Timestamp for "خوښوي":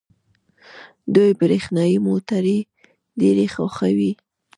3.53-4.11